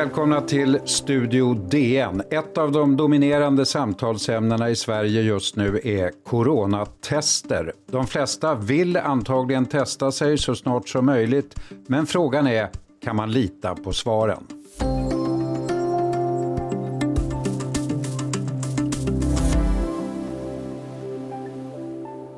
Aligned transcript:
Välkomna 0.00 0.40
till 0.40 0.80
Studio 0.84 1.54
DN. 1.54 2.22
Ett 2.30 2.58
av 2.58 2.72
de 2.72 2.96
dominerande 2.96 3.66
samtalsämnena 3.66 4.70
i 4.70 4.76
Sverige 4.76 5.22
just 5.22 5.56
nu 5.56 5.80
är 5.84 6.10
coronatester. 6.24 7.72
De 7.90 8.06
flesta 8.06 8.54
vill 8.54 8.96
antagligen 8.96 9.66
testa 9.66 10.12
sig 10.12 10.38
så 10.38 10.54
snart 10.54 10.88
som 10.88 11.06
möjligt, 11.06 11.60
men 11.86 12.06
frågan 12.06 12.46
är, 12.46 12.68
kan 13.04 13.16
man 13.16 13.32
lita 13.32 13.74
på 13.74 13.92
svaren? 13.92 14.59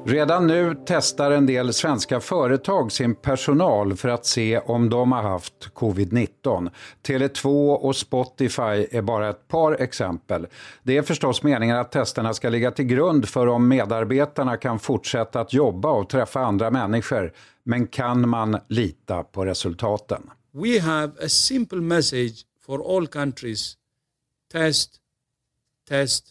Redan 0.05 0.47
nu 0.47 0.77
testar 0.87 1.31
en 1.31 1.47
del 1.47 1.73
svenska 1.73 2.21
företag 2.21 2.93
sin 2.93 3.15
personal 3.15 3.97
för 3.97 4.09
att 4.09 4.27
se 4.27 4.59
om 4.59 4.91
de 4.91 5.13
har 5.13 5.23
haft 5.23 5.71
covid-19. 5.75 6.71
Tele2 7.03 7.75
och 7.75 7.97
Spotify 7.97 8.87
är 8.91 9.03
bara 9.03 9.31
ett 9.31 9.49
par 9.49 9.83
exempel. 9.83 10.47
Det 10.83 10.97
är 10.97 11.03
förstås 11.03 11.43
meningen 11.43 11.77
att 11.77 11.93
testerna 11.93 12.35
ska 12.35 12.49
ligga 12.49 12.71
till 12.71 12.85
grund 12.85 13.29
för 13.29 13.47
om 13.47 13.69
medarbetarna 13.69 14.57
kan 14.57 14.79
fortsätta 14.79 15.41
att 15.41 15.53
jobba 15.53 15.91
och 15.91 16.09
träffa 16.09 16.41
andra 16.41 16.71
människor. 16.71 17.33
Men 17.63 17.87
kan 17.87 18.29
man 18.29 18.59
lita 18.69 19.23
på 19.23 19.45
resultaten? 19.45 20.31
We 20.53 20.81
have 20.81 21.13
a 21.25 21.29
simple 21.29 21.81
message 21.81 22.47
for 22.67 22.97
all 22.97 23.07
countries. 23.07 23.75
Test, 24.53 24.91
test, 25.89 26.25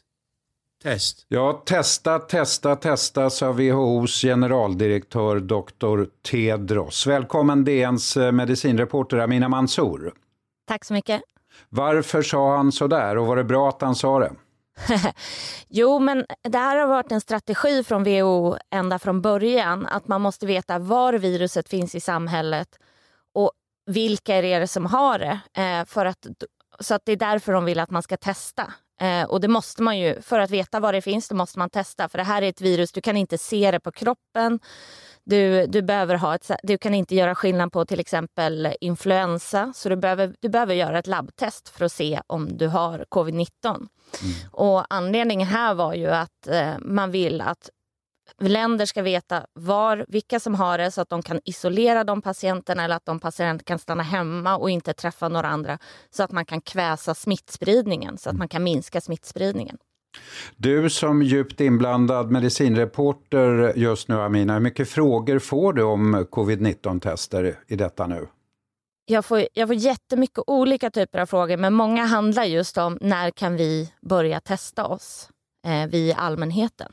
test. 0.82 1.26
Ja, 1.28 1.62
testa, 1.66 2.20
testa, 2.20 2.76
testa, 2.76 3.30
sa 3.30 3.52
WHOs 3.52 4.22
generaldirektör 4.22 5.40
Dr. 5.40 6.06
Tedros. 6.32 7.08
Välkommen 7.08 7.64
DNs 7.64 8.18
eh, 8.18 8.32
medicinreporter 8.32 9.18
Amina 9.18 9.50
Mansour. 9.50 10.14
Tack 10.68 10.86
så 10.86 10.94
mycket. 10.94 11.22
Varför 11.70 12.22
sa 12.22 12.56
han 12.56 12.72
så 12.72 12.88
där 12.88 13.18
och 13.18 13.28
var 13.28 13.36
det 13.36 13.44
bra 13.44 13.70
att 13.70 13.82
han 13.82 13.96
sa 13.96 14.20
det? 14.20 14.32
jo, 15.70 16.00
men 16.00 16.26
det 16.44 16.58
här 16.58 16.78
har 16.78 16.88
varit 16.88 17.12
en 17.12 17.22
strategi 17.22 17.84
från 17.84 18.04
WHO 18.04 18.58
ända 18.72 19.00
från 19.00 19.22
början. 19.22 19.86
Att 19.86 20.08
man 20.08 20.22
måste 20.22 20.46
veta 20.46 20.80
var 20.80 21.14
viruset 21.14 21.70
finns 21.70 21.96
i 21.96 22.00
samhället 22.00 22.68
och 23.34 23.52
vilka 23.86 24.36
är 24.36 24.60
det 24.60 24.68
som 24.68 24.86
har 24.86 25.20
det. 25.20 25.40
Eh, 25.62 25.86
för 25.86 26.06
att, 26.06 26.28
så 26.80 26.96
att 26.96 27.02
det 27.06 27.12
är 27.12 27.18
därför 27.18 27.54
de 27.54 27.66
vill 27.66 27.80
att 27.80 27.90
man 27.90 28.04
ska 28.04 28.18
testa. 28.18 28.74
Eh, 29.02 29.24
och 29.24 29.42
det 29.42 29.48
måste 29.48 29.84
man 29.84 30.00
ju, 30.00 30.22
för 30.22 30.40
att 30.40 30.50
veta 30.50 30.80
var 30.80 30.94
det 30.94 31.02
finns, 31.02 31.28
då 31.28 31.36
måste 31.36 31.60
man 31.60 31.70
testa. 31.70 32.10
För 32.10 32.18
det 32.18 32.24
här 32.24 32.42
är 32.42 32.50
ett 32.50 32.62
virus, 32.62 32.92
du 32.92 33.02
kan 33.02 33.18
inte 33.18 33.38
se 33.38 33.72
det 33.72 33.80
på 33.80 33.92
kroppen. 33.92 34.60
Du, 35.24 35.68
du, 35.68 35.82
behöver 35.82 36.16
ha 36.16 36.36
ett, 36.36 36.52
du 36.64 36.78
kan 36.78 36.94
inte 36.94 37.16
göra 37.16 37.36
skillnad 37.36 37.72
på 37.72 37.86
till 37.86 38.00
exempel 38.00 38.74
influensa. 38.82 39.74
Så 39.76 39.90
du 39.90 39.96
behöver, 39.96 40.36
du 40.40 40.50
behöver 40.50 40.74
göra 40.74 41.00
ett 41.00 41.08
labbtest 41.08 41.70
för 41.70 41.86
att 41.86 41.92
se 41.92 42.22
om 42.28 42.58
du 42.58 42.68
har 42.68 43.06
covid-19. 43.10 43.48
Mm. 43.66 43.88
Och 44.52 44.86
anledningen 44.90 45.48
här 45.48 45.74
var 45.74 45.94
ju 45.94 46.08
att 46.08 46.48
eh, 46.48 46.74
man 46.80 47.12
vill 47.12 47.42
att 47.42 47.70
länder 48.40 48.86
ska 48.86 49.02
veta 49.02 49.46
var, 49.54 50.06
vilka 50.08 50.40
som 50.40 50.56
har 50.56 50.78
det 50.78 50.92
så 50.92 51.02
att 51.02 51.10
de 51.10 51.22
kan 51.22 51.40
isolera 51.46 52.04
de 52.04 52.22
patienterna 52.22 52.84
eller 52.84 52.96
att 52.96 53.06
de 53.06 53.20
patienterna 53.20 53.66
kan 53.66 53.80
stanna 53.80 54.04
hemma 54.04 54.58
och 54.58 54.70
inte 54.70 54.94
träffa 54.94 55.30
några 55.30 55.48
andra 55.48 55.78
så 56.10 56.24
att 56.24 56.32
man 56.32 56.46
kan 56.46 56.62
kväsa 56.62 57.16
smittspridningen, 57.16 58.18
så 58.18 58.30
att 58.30 58.38
man 58.38 58.48
kan 58.48 58.64
minska 58.64 59.02
smittspridningen. 59.02 59.78
Du 60.58 60.90
som 60.90 61.22
djupt 61.22 61.62
inblandad 61.62 62.32
medicinreporter 62.32 63.74
just 63.76 64.08
nu 64.08 64.22
Amina, 64.22 64.54
hur 64.54 64.60
mycket 64.60 64.90
frågor 64.90 65.40
får 65.40 65.74
du 65.74 65.84
om 65.84 66.26
covid-19-tester 66.32 67.60
i 67.68 67.76
detta 67.76 68.08
nu? 68.08 68.28
Jag 69.06 69.26
får, 69.26 69.48
jag 69.54 69.68
får 69.68 69.76
jättemycket 69.76 70.44
olika 70.48 70.92
typer 70.92 71.20
av 71.20 71.26
frågor 71.26 71.58
men 71.58 71.74
många 71.74 72.06
handlar 72.06 72.44
just 72.44 72.78
om 72.78 72.98
när 73.02 73.32
kan 73.32 73.56
vi 73.56 73.94
börja 74.02 74.40
testa 74.40 74.86
oss, 74.86 75.30
eh, 75.68 75.90
vi 75.90 76.14
allmänheten. 76.14 76.92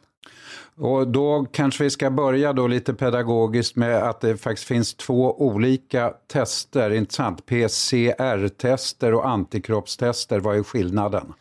Och 0.76 1.08
då 1.08 1.46
kanske 1.52 1.84
vi 1.84 1.90
ska 1.90 2.10
börja 2.10 2.52
då 2.52 2.66
lite 2.66 2.94
pedagogiskt 2.94 3.76
med 3.76 4.02
att 4.02 4.20
det 4.20 4.36
faktiskt 4.36 4.68
finns 4.68 4.94
två 4.94 5.42
olika 5.42 6.12
tester, 6.32 6.90
intressant. 6.90 7.46
PCR-tester 7.46 9.14
och 9.14 9.28
antikroppstester, 9.28 10.40
vad 10.40 10.56
är 10.58 10.62
skillnaden? 10.62 11.32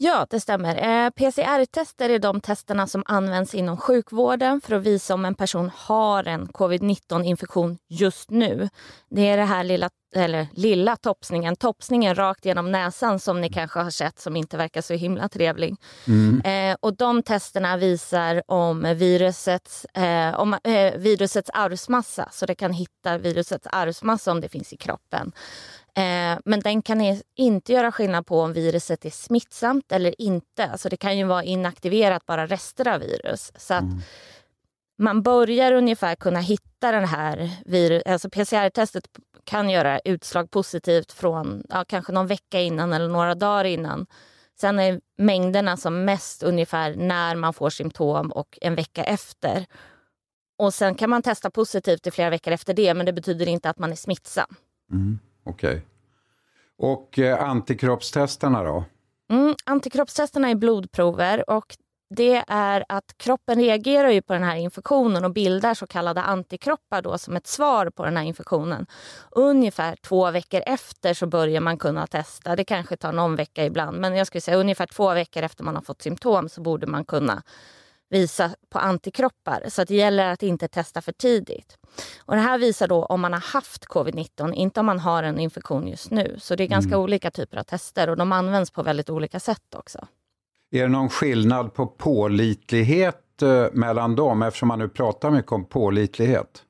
Ja, 0.00 0.26
det 0.30 0.40
stämmer. 0.40 0.76
Eh, 0.76 1.10
PCR-tester 1.10 2.08
är 2.10 2.18
de 2.18 2.40
testerna 2.40 2.86
som 2.86 3.02
används 3.06 3.54
inom 3.54 3.76
sjukvården 3.76 4.60
för 4.60 4.76
att 4.76 4.82
visa 4.82 5.14
om 5.14 5.24
en 5.24 5.34
person 5.34 5.70
har 5.74 6.24
en 6.24 6.48
covid-19-infektion 6.48 7.78
just 7.88 8.30
nu. 8.30 8.68
Det 9.10 9.28
är 9.28 9.36
det 9.36 9.44
här 9.44 9.64
lilla, 9.64 9.90
eller 10.14 10.46
lilla 10.52 10.96
topsningen, 10.96 11.56
topsningen 11.56 12.14
rakt 12.14 12.44
genom 12.44 12.72
näsan 12.72 13.18
som 13.18 13.40
ni 13.40 13.48
kanske 13.48 13.80
har 13.80 13.90
sett 13.90 14.18
som 14.18 14.36
inte 14.36 14.56
verkar 14.56 14.80
så 14.80 14.94
himla 14.94 15.28
trevlig. 15.28 15.76
Mm. 16.06 16.40
Eh, 16.40 16.76
och 16.80 16.96
de 16.96 17.22
testerna 17.22 17.76
visar 17.76 18.42
om 18.46 18.82
virusets, 18.96 19.84
eh, 19.84 20.40
om, 20.40 20.54
eh, 20.64 20.94
virusets 20.96 21.50
arvsmassa, 21.54 22.28
så 22.32 22.46
det 22.46 22.54
kan 22.54 22.72
hitta 22.72 23.18
virusets 23.18 23.66
arvsmassa 23.72 24.32
om 24.32 24.40
det 24.40 24.48
finns 24.48 24.72
i 24.72 24.76
kroppen. 24.76 25.32
Eh, 25.98 26.38
men 26.44 26.60
den 26.60 26.82
kan 26.82 27.20
inte 27.34 27.72
göra 27.72 27.92
skillnad 27.92 28.26
på 28.26 28.40
om 28.40 28.52
viruset 28.52 29.04
är 29.04 29.10
smittsamt 29.10 29.92
eller 29.92 30.20
inte. 30.20 30.66
Alltså 30.66 30.88
det 30.88 30.96
kan 30.96 31.18
ju 31.18 31.24
vara 31.24 31.44
inaktiverat, 31.44 32.26
bara 32.26 32.46
rester 32.46 32.88
av 32.88 33.00
virus. 33.00 33.52
Så 33.56 33.74
att 33.74 33.82
mm. 33.82 34.00
man 34.98 35.22
börjar 35.22 35.72
ungefär 35.72 36.14
kunna 36.14 36.40
hitta 36.40 36.92
den 36.92 37.04
här 37.04 37.50
virus... 37.64 38.02
Alltså 38.06 38.30
PCR-testet 38.30 39.04
kan 39.44 39.70
göra 39.70 39.98
utslag 39.98 40.50
positivt 40.50 41.12
från 41.12 41.62
ja, 41.68 41.84
kanske 41.88 42.12
någon 42.12 42.26
vecka 42.26 42.60
innan 42.60 42.92
eller 42.92 43.08
några 43.08 43.34
dagar 43.34 43.64
innan. 43.64 44.06
Sen 44.60 44.78
är 44.78 45.00
mängderna 45.16 45.76
som 45.76 46.04
mest 46.04 46.42
ungefär 46.42 46.94
när 46.96 47.34
man 47.34 47.54
får 47.54 47.70
symptom 47.70 48.32
och 48.32 48.58
en 48.60 48.74
vecka 48.74 49.04
efter. 49.04 49.66
Och 50.58 50.74
Sen 50.74 50.94
kan 50.94 51.10
man 51.10 51.22
testa 51.22 51.50
positivt 51.50 52.06
i 52.06 52.10
flera 52.10 52.30
veckor 52.30 52.52
efter 52.52 52.74
det, 52.74 52.94
men 52.94 53.06
det 53.06 53.12
betyder 53.12 53.48
inte 53.48 53.70
att 53.70 53.78
man 53.78 53.92
är 53.92 53.96
smittsam. 53.96 54.54
Mm. 54.92 55.18
Okej. 55.48 55.70
Okay. 55.70 55.80
Och 56.78 57.18
eh, 57.18 57.50
antikroppstesterna 57.50 58.62
då? 58.62 58.84
Mm, 59.30 59.54
antikroppstesterna 59.64 60.48
är 60.48 60.54
blodprover 60.54 61.50
och 61.50 61.76
det 62.10 62.44
är 62.48 62.84
att 62.88 63.14
kroppen 63.16 63.58
reagerar 63.60 64.08
ju 64.10 64.22
på 64.22 64.32
den 64.32 64.42
här 64.42 64.56
infektionen 64.56 65.24
och 65.24 65.32
bildar 65.32 65.74
så 65.74 65.86
kallade 65.86 66.22
antikroppar 66.22 67.02
då 67.02 67.18
som 67.18 67.36
ett 67.36 67.46
svar 67.46 67.90
på 67.90 68.04
den 68.04 68.16
här 68.16 68.24
infektionen. 68.24 68.86
Ungefär 69.30 69.96
två 69.96 70.30
veckor 70.30 70.62
efter 70.66 71.14
så 71.14 71.26
börjar 71.26 71.60
man 71.60 71.78
kunna 71.78 72.06
testa. 72.06 72.56
Det 72.56 72.64
kanske 72.64 72.96
tar 72.96 73.12
någon 73.12 73.36
vecka 73.36 73.64
ibland 73.64 74.00
men 74.00 74.16
jag 74.16 74.26
skulle 74.26 74.40
säga 74.40 74.56
ungefär 74.56 74.86
två 74.86 75.14
veckor 75.14 75.42
efter 75.42 75.64
man 75.64 75.74
har 75.74 75.82
fått 75.82 76.02
symptom 76.02 76.48
så 76.48 76.60
borde 76.60 76.86
man 76.86 77.04
kunna 77.04 77.42
visa 78.08 78.50
på 78.68 78.78
antikroppar. 78.78 79.64
Så 79.68 79.84
det 79.84 79.94
gäller 79.94 80.26
att 80.26 80.42
inte 80.42 80.68
testa 80.68 81.02
för 81.02 81.12
tidigt. 81.12 81.78
Och 82.18 82.34
det 82.34 82.40
här 82.40 82.58
visar 82.58 82.88
då 82.88 83.04
om 83.04 83.20
man 83.20 83.32
har 83.32 83.40
haft 83.40 83.84
covid-19, 83.84 84.54
inte 84.54 84.80
om 84.80 84.86
man 84.86 84.98
har 84.98 85.22
en 85.22 85.38
infektion 85.38 85.88
just 85.88 86.10
nu. 86.10 86.36
Så 86.38 86.54
det 86.54 86.64
är 86.64 86.68
ganska 86.68 86.94
mm. 86.94 87.00
olika 87.00 87.30
typer 87.30 87.58
av 87.58 87.62
tester 87.62 88.08
och 88.08 88.16
de 88.16 88.32
används 88.32 88.70
på 88.70 88.82
väldigt 88.82 89.10
olika 89.10 89.40
sätt 89.40 89.74
också. 89.76 90.06
Är 90.70 90.82
det 90.82 90.88
någon 90.88 91.08
skillnad 91.08 91.74
på 91.74 91.86
pålitlighet 91.86 93.42
eh, 93.42 93.66
mellan 93.72 94.16
dem 94.16 94.42
eftersom 94.42 94.68
man 94.68 94.78
nu 94.78 94.88
pratar 94.88 95.30
mycket 95.30 95.52
om 95.52 95.64
pålitlighet? 95.64 96.64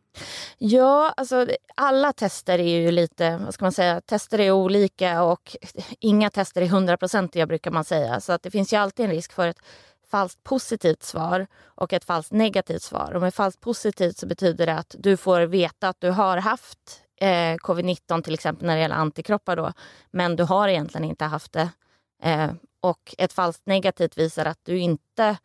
Ja, 0.58 1.14
alltså 1.16 1.46
alla 1.74 2.12
tester 2.12 2.58
är 2.58 2.80
ju 2.80 2.90
lite, 2.90 3.40
vad 3.44 3.54
ska 3.54 3.64
man 3.64 3.72
säga, 3.72 4.00
tester 4.00 4.40
är 4.40 4.50
olika 4.50 5.22
och 5.22 5.56
inga 6.00 6.30
tester 6.30 6.62
är 6.62 6.66
hundraprocentiga 6.66 7.46
brukar 7.46 7.70
man 7.70 7.84
säga. 7.84 8.20
Så 8.20 8.32
att 8.32 8.42
det 8.42 8.50
finns 8.50 8.72
ju 8.72 8.76
alltid 8.76 9.04
en 9.04 9.10
risk 9.10 9.32
för 9.32 9.48
ett 9.48 9.58
falskt 10.10 10.44
positivt 10.44 11.02
svar 11.02 11.46
och 11.64 11.92
ett 11.92 12.04
falskt 12.04 12.32
negativt 12.32 12.82
svar. 12.82 13.12
Och 13.14 13.20
med 13.20 13.34
falskt 13.34 13.60
positivt 13.60 14.16
så 14.16 14.26
betyder 14.26 14.66
det 14.66 14.74
att 14.74 14.94
du 14.98 15.16
får 15.16 15.40
veta 15.40 15.88
att 15.88 16.00
du 16.00 16.10
har 16.10 16.36
haft 16.36 17.02
eh, 17.20 17.54
covid-19 17.54 18.22
till 18.22 18.34
exempel 18.34 18.66
när 18.66 18.74
det 18.74 18.82
gäller 18.82 18.94
antikroppar 18.94 19.56
då, 19.56 19.72
men 20.10 20.36
du 20.36 20.44
har 20.44 20.68
egentligen 20.68 21.04
inte 21.04 21.24
haft 21.24 21.52
det. 21.52 21.70
Eh, 22.22 22.50
och 22.80 23.14
ett 23.18 23.32
falskt 23.32 23.66
negativt 23.66 24.18
visar 24.18 24.44
att 24.44 24.60
du 24.62 24.78
inte 24.78 25.36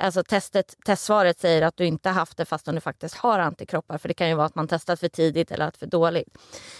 Alltså 0.00 0.22
testet, 0.22 0.76
testsvaret 0.84 1.40
säger 1.40 1.62
att 1.62 1.76
du 1.76 1.86
inte 1.86 2.08
haft 2.08 2.36
det 2.36 2.44
fastän 2.44 2.74
du 2.74 2.80
faktiskt 2.80 3.14
har 3.14 3.38
antikroppar. 3.38 3.98
För 3.98 4.08
det 4.08 4.14
kan 4.14 4.28
ju 4.28 4.34
vara 4.34 4.46
att 4.46 4.54
man 4.54 4.68
testat 4.68 5.00
för 5.00 5.08
tidigt 5.08 5.50
eller 5.50 5.66
att 5.66 5.76
för 5.76 5.86
dåligt. 5.86 6.38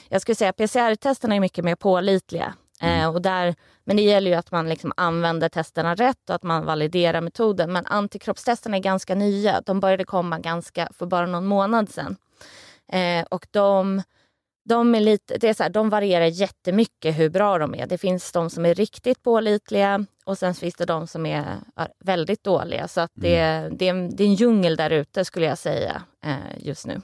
Jag 0.09 0.23
skulle 0.23 0.35
säga 0.35 0.51
att 0.51 0.57
PCR-testerna 0.57 1.35
är 1.35 1.41
mycket 1.41 1.65
mer 1.65 1.75
pålitliga. 1.75 2.55
Mm. 2.81 3.01
Eh, 3.01 3.09
och 3.15 3.23
där, 3.23 3.55
men 3.85 3.97
det 3.97 4.03
gäller 4.03 4.31
ju 4.31 4.37
att 4.37 4.51
man 4.51 4.69
liksom 4.69 4.93
använder 4.97 5.49
testerna 5.49 5.95
rätt 5.95 6.31
och 6.31 6.35
att 6.35 6.43
man 6.43 6.65
validerar 6.65 7.21
metoden. 7.21 7.73
Men 7.73 7.87
antikroppstesterna 7.87 8.77
är 8.77 8.81
ganska 8.81 9.15
nya. 9.15 9.61
De 9.61 9.81
började 9.81 10.05
komma 10.05 10.39
ganska 10.39 10.89
för 10.99 11.07
bara 11.07 11.27
någon 11.27 11.47
månad 11.47 11.89
sedan. 11.89 12.17
Eh, 12.93 13.27
och 13.31 13.47
de, 13.51 14.03
de, 14.65 14.95
är 14.95 15.01
lite, 15.01 15.39
det 15.39 15.49
är 15.49 15.55
så 15.55 15.63
här, 15.63 15.71
de 15.71 15.91
varierar 15.91 16.27
jättemycket 16.27 17.19
hur 17.19 17.29
bra 17.31 17.59
de 17.59 17.75
är. 17.75 17.87
Det 17.87 17.99
finns 17.99 18.33
de 18.33 18.51
som 18.51 18.67
är 18.67 18.75
riktigt 18.75 19.23
pålitliga 19.23 20.07
och 20.25 20.39
sen 20.39 20.55
finns 20.55 20.75
det 20.75 20.85
de 20.85 21.07
som 21.07 21.27
är 21.27 21.45
väldigt 22.05 22.45
dåliga. 22.45 22.89
Så 22.89 23.01
att 23.01 23.11
det, 23.15 23.39
mm. 23.39 23.77
det, 23.77 23.89
är, 23.89 23.95
det 23.95 24.25
är 24.25 24.29
en 24.29 24.35
djungel 24.35 24.77
där 24.77 24.91
ute 24.91 25.25
skulle 25.25 25.47
jag 25.47 25.59
säga 25.59 26.03
eh, 26.25 26.67
just 26.67 26.87
nu. 26.87 27.01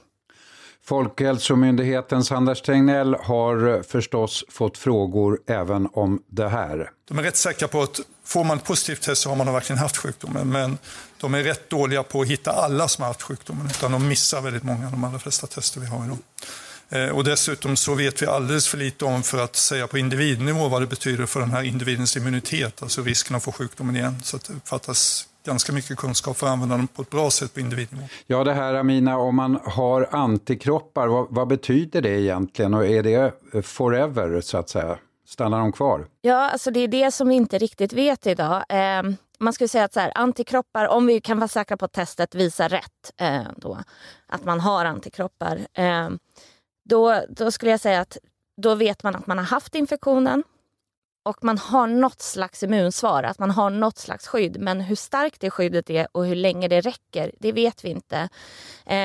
Folkhälsomyndighetens 0.87 2.31
Anders 2.31 2.61
Tegnell 2.61 3.15
har 3.15 3.67
eh, 3.67 3.81
förstås 3.81 4.45
fått 4.49 4.77
frågor 4.77 5.39
även 5.47 5.89
om 5.93 6.21
det 6.27 6.49
här. 6.49 6.89
De 7.07 7.19
är 7.19 7.23
rätt 7.23 7.35
säkra 7.35 7.67
på 7.67 7.81
att 7.81 7.99
får 8.25 8.43
man 8.43 8.57
ett 8.57 8.63
positivt 8.63 9.01
test 9.01 9.21
så 9.21 9.29
har 9.29 9.35
man 9.35 9.53
verkligen 9.53 9.79
haft 9.79 9.97
sjukdomen. 9.97 10.49
Men 10.49 10.77
de 11.21 11.33
är 11.33 11.43
rätt 11.43 11.69
dåliga 11.69 12.03
på 12.03 12.21
att 12.21 12.27
hitta 12.27 12.51
alla 12.51 12.87
som 12.87 13.01
har 13.01 13.07
haft 13.07 13.21
sjukdomen. 13.21 13.65
Utan 13.65 13.91
de 13.91 14.07
missar 14.07 14.41
väldigt 14.41 14.63
många, 14.63 14.89
de 14.89 15.03
allra 15.03 15.19
flesta 15.19 15.47
tester 15.47 15.81
vi 15.81 15.87
har 15.87 16.05
idag. 16.05 16.17
Eh, 16.89 17.09
och 17.09 17.23
dessutom 17.23 17.75
så 17.75 17.95
vet 17.95 18.21
vi 18.21 18.25
alldeles 18.25 18.67
för 18.67 18.77
lite 18.77 19.05
om 19.05 19.23
för 19.23 19.43
att 19.43 19.55
säga 19.55 19.87
på 19.87 19.97
individnivå 19.97 20.67
vad 20.67 20.81
det 20.81 20.87
betyder 20.87 21.25
för 21.25 21.39
den 21.39 21.51
här 21.51 21.63
individens 21.63 22.17
immunitet, 22.17 22.81
alltså 22.81 23.01
risken 23.01 23.35
att 23.35 23.43
få 23.43 23.51
sjukdomen 23.51 23.95
igen. 23.95 24.21
Så 24.23 24.35
att 24.35 24.43
det 24.43 24.53
uppfattas 24.53 25.27
ganska 25.45 25.73
mycket 25.73 25.97
kunskap 25.97 26.37
för 26.37 26.47
att 26.47 26.53
använda 26.53 26.77
dem 26.77 26.87
på 26.87 27.01
ett 27.01 27.09
bra 27.09 27.31
sätt 27.31 27.53
på 27.53 27.59
individnivå. 27.59 28.07
Ja, 28.27 28.43
det 28.43 28.53
här 28.53 28.73
Amina, 28.73 29.17
om 29.17 29.35
man 29.35 29.59
har 29.63 30.09
antikroppar, 30.11 31.07
vad, 31.07 31.27
vad 31.29 31.47
betyder 31.47 32.01
det 32.01 32.21
egentligen 32.21 32.73
och 32.73 32.85
är 32.85 33.03
det 33.03 33.33
forever 33.65 34.41
så 34.41 34.57
att 34.57 34.69
säga? 34.69 34.97
Stannar 35.27 35.59
de 35.59 35.71
kvar? 35.71 36.07
Ja, 36.21 36.51
alltså 36.51 36.71
det 36.71 36.79
är 36.79 36.87
det 36.87 37.11
som 37.11 37.29
vi 37.29 37.35
inte 37.35 37.57
riktigt 37.57 37.93
vet 37.93 38.27
idag. 38.27 38.63
Eh, 38.69 39.03
man 39.39 39.53
skulle 39.53 39.67
säga 39.67 39.83
att 39.83 39.93
så 39.93 39.99
här, 39.99 40.11
antikroppar, 40.15 40.87
om 40.87 41.07
vi 41.07 41.21
kan 41.21 41.39
vara 41.39 41.47
säkra 41.47 41.77
på 41.77 41.85
att 41.85 41.93
testet 41.93 42.35
visar 42.35 42.69
rätt, 42.69 43.11
eh, 43.17 43.41
då, 43.57 43.77
att 44.27 44.45
man 44.45 44.59
har 44.59 44.85
antikroppar, 44.85 45.59
eh, 45.73 46.09
då, 46.89 47.21
då 47.29 47.51
skulle 47.51 47.71
jag 47.71 47.79
säga 47.79 48.01
att 48.01 48.17
då 48.61 48.75
vet 48.75 49.03
man 49.03 49.15
att 49.15 49.27
man 49.27 49.37
har 49.37 49.45
haft 49.45 49.75
infektionen 49.75 50.43
och 51.25 51.43
man 51.43 51.57
har 51.57 51.87
något 51.87 52.21
slags 52.21 52.63
immunsvar, 52.63 53.23
att 53.23 53.39
man 53.39 53.51
har 53.51 53.69
något 53.69 53.97
slags 53.97 54.27
skydd. 54.27 54.59
Men 54.59 54.81
hur 54.81 54.95
starkt 54.95 55.41
det 55.41 55.49
skyddet 55.49 55.89
är 55.89 56.07
och 56.11 56.25
hur 56.25 56.35
länge 56.35 56.67
det 56.67 56.81
räcker, 56.81 57.31
det 57.39 57.51
vet 57.51 57.85
vi 57.85 57.89
inte. 57.89 58.29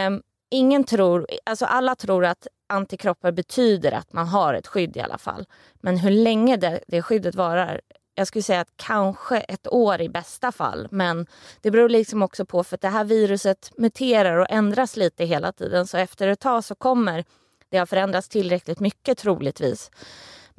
Um, 0.06 0.22
ingen 0.50 0.84
tror, 0.84 1.26
alltså 1.44 1.64
alla 1.64 1.94
tror 1.94 2.24
att 2.24 2.46
antikroppar 2.68 3.32
betyder 3.32 3.92
att 3.92 4.12
man 4.12 4.28
har 4.28 4.54
ett 4.54 4.66
skydd 4.66 4.96
i 4.96 5.00
alla 5.00 5.18
fall. 5.18 5.46
Men 5.80 5.96
hur 5.96 6.10
länge 6.10 6.56
det, 6.56 6.80
det 6.88 7.02
skyddet 7.02 7.34
varar, 7.34 7.80
jag 8.14 8.26
skulle 8.26 8.42
säga 8.42 8.60
att 8.60 8.76
kanske 8.76 9.40
ett 9.40 9.68
år 9.72 10.00
i 10.00 10.08
bästa 10.08 10.52
fall. 10.52 10.88
Men 10.90 11.26
det 11.60 11.70
beror 11.70 11.88
liksom 11.88 12.22
också 12.22 12.44
på 12.44 12.64
för 12.64 12.74
att 12.74 12.80
det 12.80 12.88
här 12.88 13.04
viruset 13.04 13.72
muterar 13.76 14.36
och 14.36 14.50
ändras 14.50 14.96
lite 14.96 15.24
hela 15.24 15.52
tiden. 15.52 15.86
Så 15.86 15.96
efter 15.96 16.28
ett 16.28 16.40
tag 16.40 16.64
så 16.64 16.74
kommer 16.74 17.24
det 17.68 17.78
ha 17.78 17.86
förändrats 17.86 18.28
tillräckligt 18.28 18.80
mycket 18.80 19.18
troligtvis. 19.18 19.90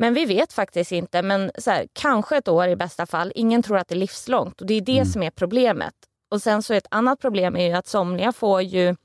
Men 0.01 0.13
vi 0.13 0.25
vet 0.25 0.53
faktiskt 0.53 0.91
inte. 0.91 1.21
Men 1.21 1.51
så 1.57 1.71
här, 1.71 1.87
kanske 1.93 2.37
ett 2.37 2.47
år 2.47 2.67
i 2.67 2.75
bästa 2.75 3.05
fall. 3.05 3.31
Ingen 3.35 3.63
tror 3.63 3.77
att 3.77 3.87
det 3.87 3.95
är 3.95 3.99
livslångt 3.99 4.61
och 4.61 4.67
det 4.67 4.73
är 4.73 4.81
det 4.81 4.91
mm. 4.91 5.05
som 5.05 5.23
är 5.23 5.29
problemet. 5.29 5.93
Och 6.31 6.41
sen 6.41 6.63
så 6.63 6.73
ett 6.73 6.87
annat 6.91 7.19
problem 7.19 7.55
är 7.55 7.67
ju 7.67 7.73
att 7.73 7.87
somliga 7.87 8.31
får 8.31 8.61
ju 8.61 8.95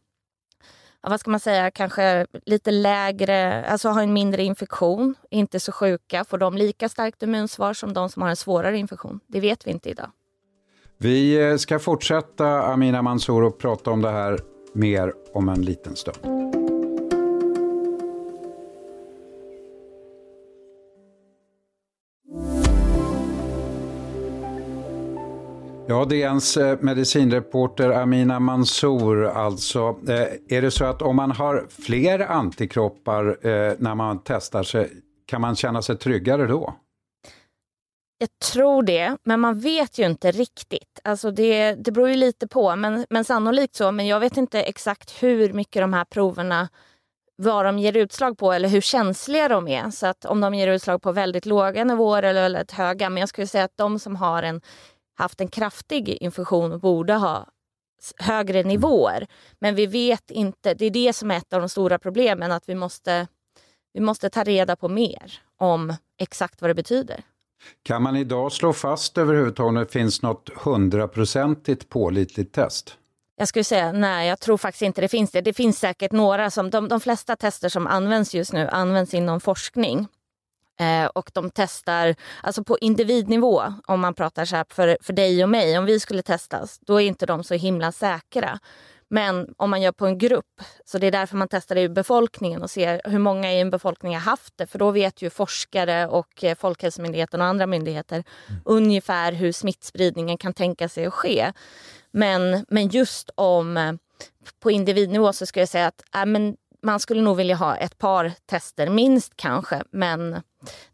vad 1.03 1.21
ska 1.21 1.31
man 1.31 1.41
säga, 1.41 1.71
kanske 1.71 2.27
lite 2.47 2.71
lägre, 2.71 3.67
alltså 3.67 3.89
har 3.89 4.03
en 4.03 4.13
mindre 4.13 4.43
infektion, 4.43 5.15
inte 5.31 5.61
så 5.61 5.73
sjuka. 5.73 6.25
Får 6.25 6.39
de 6.39 6.57
lika 6.57 6.89
starkt 6.89 7.23
immunsvar 7.23 7.75
som 7.75 7.93
de 7.93 8.09
som 8.09 8.23
har 8.23 8.29
en 8.29 8.37
svårare 8.37 8.79
infektion? 8.79 9.21
Det 9.27 9.41
vet 9.41 9.67
vi 9.67 9.71
inte 9.71 9.91
idag. 9.91 10.11
Vi 10.99 11.49
eh, 11.51 11.57
ska 11.57 11.79
fortsätta, 11.79 12.63
Amina 12.63 13.03
Mansour, 13.03 13.45
och 13.45 13.59
prata 13.59 13.91
om 13.91 14.03
det 14.03 14.11
här 14.11 14.41
mer 14.73 15.13
om 15.35 15.49
en 15.49 15.63
liten 15.63 15.97
stund. 15.97 16.66
Ja, 25.89 26.05
DNs 26.05 26.57
eh, 26.57 26.79
medicinreporter 26.81 27.91
Amina 27.91 28.41
Mansour 28.41 29.27
alltså. 29.27 29.99
Eh, 30.09 30.57
är 30.57 30.63
det 30.63 30.71
så 30.71 30.85
att 30.85 31.03
om 31.03 31.17
man 31.17 31.31
har 31.31 31.67
fler 31.69 32.19
antikroppar 32.19 33.27
eh, 33.27 33.75
när 33.79 33.95
man 33.95 34.21
testar 34.25 34.63
sig, 34.63 34.91
kan 35.27 35.41
man 35.41 35.57
känna 35.57 35.83
sig 35.83 35.97
tryggare 35.97 36.47
då? 36.47 36.75
Jag 38.19 38.29
tror 38.53 38.83
det, 38.83 39.17
men 39.25 39.41
man 39.41 39.59
vet 39.59 39.99
ju 39.99 40.07
inte 40.07 40.31
riktigt. 40.31 41.01
Alltså 41.05 41.31
det, 41.31 41.75
det 41.75 41.93
beror 41.93 42.09
ju 42.09 42.17
lite 42.17 42.49
på, 42.49 42.77
men, 42.77 43.07
men 43.11 43.25
sannolikt 43.25 43.75
så. 43.75 43.93
Men 43.93 44.07
jag 44.07 44.21
vet 44.21 44.37
inte 44.37 44.63
exakt 44.63 45.23
hur 45.23 45.53
mycket 45.53 45.83
de 45.83 45.93
här 45.93 46.05
proverna 46.05 46.69
vad 47.37 47.65
de 47.65 47.79
ger 47.79 47.97
utslag 47.97 48.39
på 48.39 48.53
eller 48.53 48.69
hur 48.69 48.81
känsliga 48.81 49.49
de 49.49 49.69
är. 49.69 49.91
Så 49.91 50.07
att 50.07 50.25
om 50.25 50.41
de 50.41 50.55
ger 50.55 50.69
utslag 50.69 51.03
på 51.03 51.13
väldigt 51.13 51.47
låga 51.47 51.85
nivåer 51.85 52.23
eller 52.23 52.43
väldigt 52.43 52.73
höga. 52.73 53.11
Men 53.11 53.21
jag 53.21 53.29
skulle 53.29 53.47
säga 53.47 53.65
att 53.65 53.77
de 53.77 53.99
som 53.99 54.17
har 54.17 54.43
en 54.43 54.61
haft 55.17 55.41
en 55.41 55.49
kraftig 55.49 56.09
infektion 56.09 56.79
borde 56.79 57.15
ha 57.15 57.47
högre 58.19 58.63
nivåer. 58.63 59.27
Men 59.59 59.75
vi 59.75 59.87
vet 59.87 60.31
inte. 60.31 60.75
Det 60.75 60.87
är 60.87 60.91
det 60.91 61.13
som 61.13 61.31
är 61.31 61.37
ett 61.37 61.53
av 61.53 61.61
de 61.61 61.69
stora 61.69 61.99
problemen. 61.99 62.53
Att 62.53 62.69
vi 62.69 62.75
måste, 62.75 63.27
vi 63.93 64.01
måste 64.01 64.31
ta 64.31 64.45
reda 64.45 64.77
på 64.77 64.89
mer 64.89 65.41
om 65.57 65.95
exakt 66.19 66.61
vad 66.61 66.71
det 66.71 66.75
betyder. 66.75 67.23
Kan 67.83 68.03
man 68.03 68.17
idag 68.17 68.53
slå 68.53 68.73
fast 68.73 69.19
överhuvudtaget 69.19 69.69
om 69.69 69.75
det 69.75 69.87
finns 69.87 70.23
något 70.23 70.51
hundraprocentigt 70.57 71.89
pålitligt 71.89 72.55
test? 72.55 72.99
Jag 73.37 73.49
skulle 73.49 73.65
säga 73.65 73.93
nej, 73.93 74.29
jag 74.29 74.41
tror 74.41 74.57
faktiskt 74.57 74.83
inte 74.83 75.01
det 75.01 75.09
finns 75.09 75.31
det. 75.31 75.41
Det 75.41 75.53
finns 75.53 75.79
säkert 75.79 76.13
några 76.13 76.51
som, 76.51 76.71
de, 76.71 76.89
de 76.89 77.01
flesta 77.01 77.37
tester 77.37 77.69
som 77.69 77.87
används 77.87 78.35
just 78.35 78.53
nu 78.53 78.69
används 78.69 79.15
inom 79.15 79.41
forskning. 79.41 80.09
Eh, 80.81 81.07
och 81.07 81.31
de 81.35 81.51
testar 81.55 82.15
alltså 82.43 82.65
på 82.65 82.79
individnivå, 82.79 83.63
om 83.87 84.01
man 84.01 84.15
pratar 84.15 84.45
så 84.45 84.65
för, 84.71 84.99
för 85.03 85.13
dig 85.13 85.43
och 85.43 85.49
mig, 85.49 85.79
om 85.79 85.85
vi 85.85 86.01
skulle 86.01 86.23
testas, 86.23 86.79
då 86.79 87.01
är 87.01 87.07
inte 87.07 87.27
de 87.27 87.45
så 87.45 87.55
himla 87.55 87.93
säkra. 87.93 88.59
Men 89.09 89.55
om 89.57 89.71
man 89.71 89.83
gör 89.83 89.93
på 89.93 90.07
en 90.07 90.19
grupp, 90.19 90.63
så 90.85 90.99
det 90.99 91.07
är 91.07 91.11
därför 91.11 91.37
man 91.37 91.49
testar 91.49 91.77
i 91.77 91.89
befolkningen 91.89 92.63
och 92.63 92.71
ser 92.71 93.01
hur 93.05 93.19
många 93.19 93.53
i 93.53 93.61
en 93.61 93.71
befolkning 93.71 94.15
har 94.15 94.21
haft 94.21 94.57
det. 94.57 94.67
För 94.67 94.79
då 94.79 94.91
vet 94.91 95.23
ju 95.23 95.31
forskare 95.31 96.07
och 96.07 96.45
eh, 96.45 96.57
Folkhälsomyndigheten 96.57 97.41
och 97.41 97.47
andra 97.47 97.67
myndigheter 97.67 98.25
mm. 98.49 98.61
ungefär 98.65 99.33
hur 99.33 99.53
smittspridningen 99.53 100.39
kan 100.39 100.55
tänka 100.55 100.89
sig 100.89 101.07
att 101.07 101.15
ske. 101.15 101.53
Men, 102.11 102.67
men 102.69 102.89
just 102.89 103.31
om 103.35 103.77
eh, 103.77 103.93
på 104.61 104.71
individnivå 104.71 105.33
så 105.33 105.47
skulle 105.47 105.63
jag 105.63 105.69
säga 105.69 105.87
att 105.87 106.03
äh, 106.15 106.27
men 106.27 106.57
man 106.87 107.01
skulle 107.01 107.23
nog 107.23 107.37
vilja 107.37 107.57
ha 107.57 107.77
ett 107.77 107.99
par 107.99 108.33
tester 108.47 108.91
minst 108.91 109.33
kanske, 109.37 109.83
men 109.91 110.43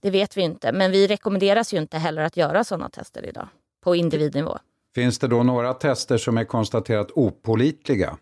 det 0.01 0.11
vet 0.11 0.37
vi 0.37 0.43
inte. 0.43 0.73
Men 0.73 0.91
vi 0.91 1.07
rekommenderas 1.07 1.75
ju 1.75 1.79
inte 1.79 1.99
heller 1.99 2.23
att 2.23 2.37
göra 2.37 2.65
sådana 2.65 2.89
tester 2.89 3.27
idag 3.27 3.49
på 3.85 3.97
individnivå. 3.97 4.59
Finns 4.95 5.19
det 5.19 5.29
då 5.29 5.43
några 5.43 5.75
tester 5.75 6.19
som 6.19 6.39
är 6.39 6.45
konstaterat 6.45 7.11
opolitliga? 7.11 8.19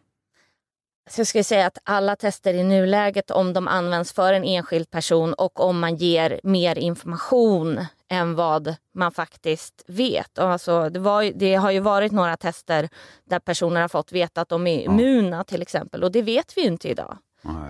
Så 1.11 1.21
jag 1.21 1.27
skulle 1.27 1.45
säga 1.45 1.67
att 1.67 1.79
alla 1.85 2.17
tester 2.17 2.55
i 2.55 2.65
nuläget, 2.65 3.31
om 3.31 3.53
de 3.53 3.69
används 3.69 4.13
för 4.13 4.33
en 4.33 4.45
enskild 4.45 4.91
person 4.91 5.35
och 5.35 5.61
om 5.61 5.81
man 5.81 5.97
ger 5.97 6.41
mer 6.43 6.79
information 6.79 7.81
än 8.09 8.35
vad 8.35 8.75
man 8.95 9.13
faktiskt 9.13 9.85
vet. 9.87 10.39
Alltså, 10.39 10.91
det, 10.91 10.99
var, 10.99 11.33
det 11.35 11.55
har 11.55 11.71
ju 11.71 11.81
varit 11.81 12.13
några 12.13 12.37
tester 12.37 12.89
där 13.25 13.39
personer 13.39 13.81
har 13.81 13.89
fått 13.89 14.13
veta 14.13 14.41
att 14.41 14.49
de 14.49 14.67
är 14.67 14.81
immuna 14.81 15.45
till 15.45 15.63
exempel 15.63 16.05
och 16.05 16.13
det 16.13 16.23
vet 16.23 16.57
vi 16.57 16.61
ju 16.61 16.67
inte 16.67 16.89
idag. 16.89 17.19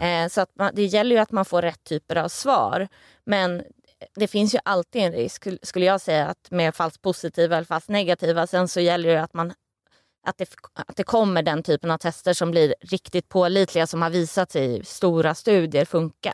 Eh, 0.00 0.28
så 0.28 0.40
att 0.40 0.50
man, 0.54 0.70
det 0.74 0.84
gäller 0.84 1.16
ju 1.16 1.22
att 1.22 1.32
man 1.32 1.44
får 1.44 1.62
rätt 1.62 1.84
typer 1.84 2.16
av 2.16 2.28
svar. 2.28 2.88
Men 3.24 3.62
det 4.14 4.28
finns 4.28 4.54
ju 4.54 4.58
alltid 4.64 5.02
en 5.02 5.12
risk, 5.12 5.46
skulle 5.62 5.84
jag 5.84 6.00
säga, 6.00 6.26
att 6.26 6.50
med 6.50 6.74
falskt 6.74 7.02
positiva 7.02 7.56
eller 7.56 7.66
falskt 7.66 7.88
negativa. 7.88 8.46
Sen 8.46 8.68
så 8.68 8.80
gäller 8.80 9.08
det 9.08 9.22
att, 9.22 9.34
man, 9.34 9.52
att, 10.26 10.38
det, 10.38 10.48
att 10.74 10.96
det 10.96 11.04
kommer 11.04 11.42
den 11.42 11.62
typen 11.62 11.90
av 11.90 11.98
tester 11.98 12.32
som 12.32 12.50
blir 12.50 12.74
riktigt 12.80 13.28
pålitliga, 13.28 13.86
som 13.86 14.02
har 14.02 14.10
visat 14.10 14.52
sig 14.52 14.78
i 14.78 14.84
stora 14.84 15.34
studier 15.34 15.84
funka. 15.84 16.32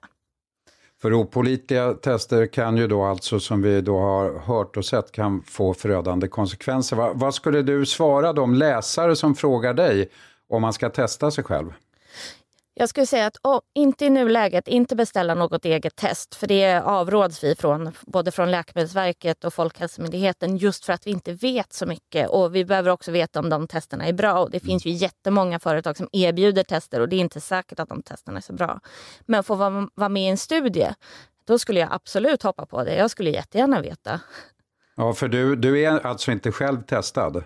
För 1.03 1.21
opolitliga 1.21 1.95
tester 1.95 2.47
kan 2.47 2.77
ju 2.77 2.87
då 2.87 3.05
alltså, 3.05 3.41
som 3.41 3.63
vi 3.63 3.81
då 3.81 3.99
har 3.99 4.39
hört 4.39 4.77
och 4.77 4.85
sett, 4.85 5.13
kan 5.13 5.43
få 5.43 5.75
förödande 5.75 6.29
konsekvenser. 6.29 6.97
Vad, 6.97 7.19
vad 7.19 7.35
skulle 7.35 7.63
du 7.63 7.87
svara 7.87 8.33
de 8.33 8.55
läsare 8.55 9.17
som 9.17 9.35
frågar 9.35 9.75
dig 9.75 10.09
om 10.49 10.63
man 10.63 10.73
ska 10.73 10.91
testa 10.91 11.31
sig 11.31 11.45
själv? 11.45 11.73
Jag 12.79 12.89
skulle 12.89 13.07
säga 13.07 13.27
att 13.27 13.37
oh, 13.43 13.61
inte 13.75 14.05
i 14.05 14.11
nuläget, 14.11 14.69
inte 14.69 14.97
beställa 14.97 15.35
något 15.35 15.65
eget 15.65 15.97
test. 15.97 16.35
För 16.35 16.47
det 16.47 16.81
avråds 16.81 17.45
vi 17.45 17.55
från, 17.55 17.93
både 18.03 18.33
från 18.33 18.51
Läkemedelsverket 18.51 19.45
och 19.45 19.55
Folkhälsomyndigheten 19.55 20.57
just 20.57 20.85
för 20.85 20.93
att 20.93 21.07
vi 21.07 21.11
inte 21.11 21.33
vet 21.33 21.73
så 21.73 21.87
mycket. 21.87 22.29
Och 22.29 22.55
vi 22.55 22.65
behöver 22.65 22.91
också 22.91 23.13
veta 23.13 23.41
om 23.41 23.49
de 23.49 23.69
testerna 23.69 24.07
är 24.07 24.13
bra. 24.13 24.39
Och 24.39 24.51
det 24.51 24.61
finns 24.61 24.87
ju 24.87 24.91
jättemånga 24.91 25.59
företag 25.59 25.97
som 25.97 26.09
erbjuder 26.13 26.63
tester 26.63 27.01
och 27.01 27.09
det 27.09 27.17
är 27.17 27.21
inte 27.21 27.41
säkert 27.41 27.81
att 27.81 27.89
de 27.89 28.03
testerna 28.03 28.37
är 28.37 28.43
så 28.43 28.53
bra. 28.53 28.81
Men 29.27 29.45
få 29.45 29.55
vara, 29.55 29.89
vara 29.95 30.09
med 30.09 30.23
i 30.23 30.27
en 30.27 30.39
studie, 30.39 30.95
då 31.47 31.59
skulle 31.59 31.81
jag 31.81 31.89
absolut 31.93 32.43
hoppa 32.43 32.67
på 32.67 32.85
det. 32.85 32.95
Jag 32.95 33.11
skulle 33.11 33.31
jättegärna 33.31 33.81
veta 33.81 34.21
Ja, 34.97 35.13
för 35.13 35.29
du, 35.29 35.57
du 35.57 35.81
är 35.81 36.07
alltså 36.07 36.33
inte 36.33 36.53
själv 36.53 36.83
testad? 36.83 37.45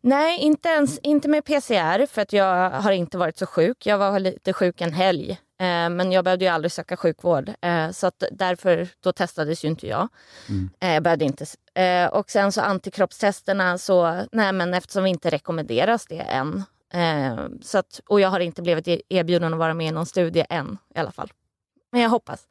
Nej, 0.00 0.38
inte 0.38 0.68
ens 0.68 0.98
inte 0.98 1.28
med 1.28 1.44
PCR 1.44 2.06
för 2.06 2.22
att 2.22 2.32
jag 2.32 2.70
har 2.70 2.92
inte 2.92 3.18
varit 3.18 3.38
så 3.38 3.46
sjuk. 3.46 3.86
Jag 3.86 3.98
var 3.98 4.18
lite 4.18 4.52
sjuk 4.52 4.80
en 4.80 4.92
helg, 4.92 5.30
eh, 5.30 5.88
men 5.90 6.12
jag 6.12 6.24
behövde 6.24 6.44
ju 6.44 6.50
aldrig 6.50 6.72
söka 6.72 6.96
sjukvård. 6.96 7.52
Eh, 7.62 7.90
så 7.90 8.06
att 8.06 8.22
därför 8.32 8.88
då 9.00 9.12
testades 9.12 9.64
ju 9.64 9.68
inte 9.68 9.86
jag. 9.86 10.08
Mm. 10.48 10.70
Eh, 10.80 10.94
jag 10.94 11.02
behövde 11.02 11.24
inte. 11.24 11.46
Eh, 11.74 12.06
och 12.06 12.30
sen 12.30 12.52
så 12.52 12.60
antikroppstesterna, 12.60 13.78
så, 13.78 14.24
nej, 14.32 14.52
men 14.52 14.74
eftersom 14.74 15.04
vi 15.04 15.10
inte 15.10 15.30
rekommenderas 15.30 16.06
det 16.06 16.20
än 16.20 16.64
Eh, 16.94 17.46
så 17.62 17.78
att, 17.78 18.00
och 18.06 18.20
jag 18.20 18.28
har 18.28 18.40
inte 18.40 18.62
blivit 18.62 18.88
e- 18.88 19.02
erbjuden 19.08 19.52
att 19.52 19.58
vara 19.58 19.74
med 19.74 19.86
i 19.86 19.90
någon 19.90 20.06
studie 20.06 20.44
än 20.50 20.78
i 20.94 20.98
alla 20.98 21.12
fall. 21.12 21.32
Men 21.92 22.00
jag 22.00 22.10
hoppas. 22.10 22.46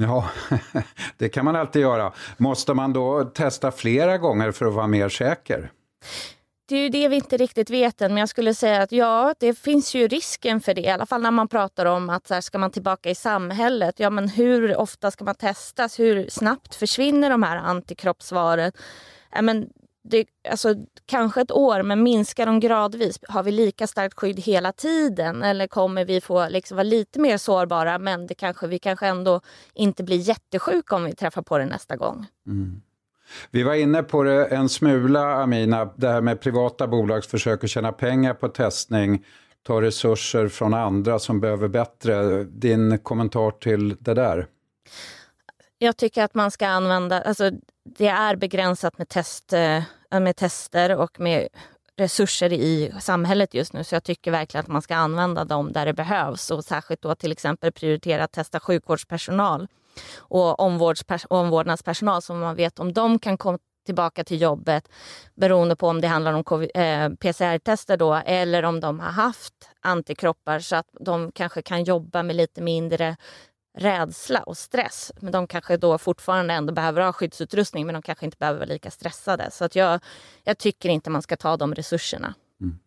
Ja, 0.00 0.30
det 1.16 1.28
kan 1.28 1.44
man 1.44 1.56
alltid 1.56 1.82
göra. 1.82 2.12
Måste 2.36 2.74
man 2.74 2.92
då 2.92 3.24
testa 3.24 3.70
flera 3.70 4.18
gånger 4.18 4.52
för 4.52 4.66
att 4.66 4.74
vara 4.74 4.86
mer 4.86 5.08
säker? 5.08 5.72
Det 6.68 6.76
är 6.76 6.82
ju 6.82 6.88
det 6.88 7.08
vi 7.08 7.16
inte 7.16 7.36
riktigt 7.36 7.70
vet 7.70 8.02
än, 8.02 8.10
men 8.14 8.20
jag 8.20 8.28
skulle 8.28 8.54
säga 8.54 8.82
att 8.82 8.92
ja, 8.92 9.34
det 9.38 9.54
finns 9.58 9.94
ju 9.94 10.08
risken 10.08 10.60
för 10.60 10.74
det. 10.74 10.80
I 10.80 10.88
alla 10.88 11.06
fall 11.06 11.22
när 11.22 11.30
man 11.30 11.48
pratar 11.48 11.86
om 11.86 12.10
att 12.10 12.26
så 12.26 12.34
här, 12.34 12.40
ska 12.40 12.58
man 12.58 12.70
tillbaka 12.70 13.10
i 13.10 13.14
samhället, 13.14 13.94
ja 13.98 14.10
men 14.10 14.28
hur 14.28 14.76
ofta 14.76 15.10
ska 15.10 15.24
man 15.24 15.34
testas? 15.34 16.00
Hur 16.00 16.28
snabbt 16.28 16.74
försvinner 16.74 17.30
de 17.30 17.42
här 17.42 17.56
antikroppssvaren? 17.56 18.72
Ja, 19.32 19.42
men 19.42 19.68
det, 20.08 20.26
alltså, 20.50 20.74
kanske 21.06 21.40
ett 21.40 21.50
år, 21.50 21.82
men 21.82 22.02
minskar 22.02 22.46
de 22.46 22.60
gradvis? 22.60 23.18
Har 23.28 23.42
vi 23.42 23.50
lika 23.50 23.86
starkt 23.86 24.18
skydd 24.18 24.40
hela 24.40 24.72
tiden? 24.72 25.42
Eller 25.42 25.66
kommer 25.66 26.04
vi 26.04 26.20
få 26.20 26.48
liksom, 26.48 26.76
vara 26.76 26.84
lite 26.84 27.20
mer 27.20 27.36
sårbara, 27.36 27.98
men 27.98 28.26
det 28.26 28.34
kanske, 28.34 28.66
vi 28.66 28.78
kanske 28.78 29.06
ändå 29.06 29.40
inte 29.74 30.04
blir 30.04 30.16
jättesjuka 30.16 30.96
om 30.96 31.04
vi 31.04 31.14
träffar 31.14 31.42
på 31.42 31.58
det 31.58 31.66
nästa 31.66 31.96
gång? 31.96 32.26
Mm. 32.46 32.80
Vi 33.50 33.62
var 33.62 33.74
inne 33.74 34.02
på 34.02 34.22
det 34.22 34.46
en 34.46 34.68
smula, 34.68 35.42
Amina, 35.42 35.84
det 35.96 36.08
här 36.08 36.20
med 36.20 36.40
privata 36.40 36.86
bolag 36.86 37.24
som 37.24 37.30
försöker 37.30 37.68
tjäna 37.68 37.92
pengar 37.92 38.34
på 38.34 38.48
testning, 38.48 39.24
ta 39.62 39.82
resurser 39.82 40.48
från 40.48 40.74
andra 40.74 41.18
som 41.18 41.40
behöver 41.40 41.68
bättre. 41.68 42.44
Din 42.44 42.98
kommentar 42.98 43.50
till 43.50 43.96
det 44.00 44.14
där? 44.14 44.46
Jag 45.78 45.96
tycker 45.96 46.24
att 46.24 46.34
man 46.34 46.50
ska 46.50 46.66
använda, 46.66 47.20
alltså 47.20 47.50
det 47.96 48.08
är 48.08 48.36
begränsat 48.36 48.98
med, 48.98 49.08
test, 49.08 49.52
eh, 49.52 49.82
med 50.10 50.36
tester 50.36 50.96
och 50.96 51.20
med 51.20 51.48
resurser 51.96 52.52
i 52.52 52.92
samhället 53.00 53.54
just 53.54 53.72
nu. 53.72 53.84
Så 53.84 53.94
jag 53.94 54.04
tycker 54.04 54.30
verkligen 54.30 54.64
att 54.64 54.68
man 54.68 54.82
ska 54.82 54.96
använda 54.96 55.44
dem 55.44 55.72
där 55.72 55.86
det 55.86 55.92
behövs. 55.92 56.50
Och 56.50 56.64
särskilt 56.64 57.02
då 57.02 57.14
till 57.14 57.32
exempel 57.32 57.72
prioritera 57.72 58.24
att 58.24 58.32
testa 58.32 58.60
sjukvårdspersonal 58.60 59.68
och 60.16 60.60
omvårdnadspersonal 61.30 62.22
så 62.22 62.34
man 62.34 62.56
vet 62.56 62.78
om 62.78 62.92
de 62.92 63.18
kan 63.18 63.38
komma 63.38 63.58
tillbaka 63.86 64.24
till 64.24 64.40
jobbet 64.40 64.88
beroende 65.34 65.76
på 65.76 65.88
om 65.88 66.00
det 66.00 66.08
handlar 66.08 66.32
om 66.32 66.62
eh, 66.62 67.08
PCR-tester 67.08 67.96
då 67.96 68.14
eller 68.14 68.62
om 68.62 68.80
de 68.80 69.00
har 69.00 69.10
haft 69.10 69.54
antikroppar 69.80 70.58
så 70.58 70.76
att 70.76 70.86
de 71.00 71.32
kanske 71.32 71.62
kan 71.62 71.84
jobba 71.84 72.22
med 72.22 72.36
lite 72.36 72.60
mindre 72.60 73.16
rädsla 73.78 74.42
och 74.42 74.56
stress. 74.56 75.12
Men 75.20 75.32
de 75.32 75.46
kanske 75.46 75.76
då 75.76 75.98
fortfarande 75.98 76.54
ändå 76.54 76.72
behöver 76.72 77.00
ha 77.00 77.12
skyddsutrustning 77.12 77.86
men 77.86 77.92
de 77.92 78.02
kanske 78.02 78.24
inte 78.24 78.36
behöver 78.40 78.58
vara 78.58 78.68
lika 78.68 78.90
stressade. 78.90 79.50
Så 79.50 79.64
att 79.64 79.76
jag, 79.76 80.00
jag 80.44 80.58
tycker 80.58 80.88
inte 80.88 81.10
man 81.10 81.22
ska 81.22 81.36
ta 81.36 81.56
de 81.56 81.74
resurserna. 81.74 82.34
Mm. 82.60 82.78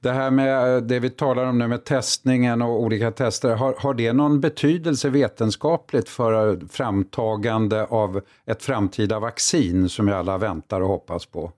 Det 0.00 0.10
här 0.10 0.30
med 0.30 0.84
det 0.84 0.98
vi 0.98 1.10
talar 1.10 1.44
om 1.44 1.58
nu 1.58 1.68
med 1.68 1.84
testningen 1.84 2.62
och 2.62 2.82
olika 2.82 3.10
tester, 3.10 3.54
har, 3.54 3.74
har 3.78 3.94
det 3.94 4.12
någon 4.12 4.40
betydelse 4.40 5.08
vetenskapligt 5.08 6.08
för 6.08 6.60
framtagande 6.68 7.84
av 7.84 8.20
ett 8.46 8.62
framtida 8.62 9.20
vaccin 9.20 9.88
som 9.88 10.06
vi 10.06 10.12
alla 10.12 10.38
väntar 10.38 10.80
och 10.80 10.88
hoppas 10.88 11.26
på? 11.26 11.52